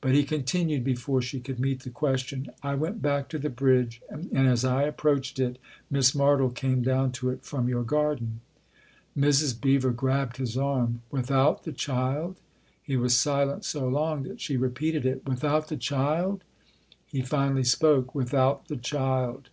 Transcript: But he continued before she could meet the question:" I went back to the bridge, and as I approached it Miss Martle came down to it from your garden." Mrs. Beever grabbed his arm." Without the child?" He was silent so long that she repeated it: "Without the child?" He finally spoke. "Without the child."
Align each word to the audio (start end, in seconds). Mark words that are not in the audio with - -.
But 0.00 0.14
he 0.14 0.22
continued 0.22 0.84
before 0.84 1.20
she 1.20 1.40
could 1.40 1.58
meet 1.58 1.80
the 1.82 1.90
question:" 1.90 2.50
I 2.62 2.76
went 2.76 3.02
back 3.02 3.28
to 3.30 3.36
the 3.40 3.50
bridge, 3.50 4.00
and 4.08 4.30
as 4.46 4.64
I 4.64 4.84
approached 4.84 5.40
it 5.40 5.58
Miss 5.90 6.12
Martle 6.12 6.54
came 6.54 6.82
down 6.82 7.10
to 7.18 7.30
it 7.30 7.42
from 7.42 7.68
your 7.68 7.82
garden." 7.82 8.42
Mrs. 9.18 9.60
Beever 9.60 9.90
grabbed 9.90 10.36
his 10.36 10.56
arm." 10.56 11.02
Without 11.10 11.64
the 11.64 11.72
child?" 11.72 12.36
He 12.84 12.96
was 12.96 13.16
silent 13.16 13.64
so 13.64 13.88
long 13.88 14.22
that 14.22 14.40
she 14.40 14.56
repeated 14.56 15.04
it: 15.04 15.26
"Without 15.28 15.66
the 15.66 15.76
child?" 15.76 16.44
He 17.04 17.22
finally 17.22 17.64
spoke. 17.64 18.14
"Without 18.14 18.68
the 18.68 18.76
child." 18.76 19.50